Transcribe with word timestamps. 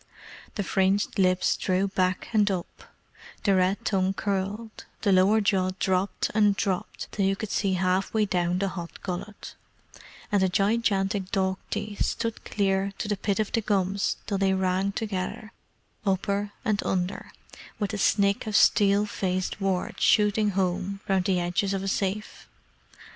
The 0.55 0.63
fringed 0.63 1.19
lips 1.19 1.55
drew 1.55 1.87
back 1.87 2.27
and 2.33 2.49
up; 2.49 2.85
the 3.43 3.53
red 3.53 3.85
tongue 3.85 4.15
curled; 4.15 4.85
the 5.03 5.11
lower 5.11 5.41
jaw 5.41 5.69
dropped 5.77 6.31
and 6.33 6.55
dropped 6.55 7.07
till 7.11 7.23
you 7.27 7.35
could 7.35 7.51
see 7.51 7.73
half 7.73 8.11
way 8.11 8.25
down 8.25 8.57
the 8.57 8.69
hot 8.69 8.99
gullet; 9.03 9.53
and 10.31 10.41
the 10.41 10.49
gigantic 10.49 11.29
dog 11.29 11.59
teeth 11.69 12.03
stood 12.03 12.43
clear 12.45 12.93
to 12.97 13.07
the 13.07 13.15
pit 13.15 13.39
of 13.39 13.51
the 13.51 13.61
gums 13.61 14.17
till 14.25 14.39
they 14.39 14.55
rang 14.55 14.91
together, 14.91 15.51
upper 16.03 16.51
and 16.65 16.81
under, 16.81 17.31
with 17.77 17.91
the 17.91 17.99
snick 17.99 18.47
of 18.47 18.55
steel 18.55 19.05
faced 19.05 19.61
wards 19.61 20.01
shooting 20.01 20.49
home 20.57 21.01
round 21.07 21.25
the 21.25 21.39
edges 21.39 21.75
of 21.75 21.83
a 21.83 21.87
safe. 21.87 22.47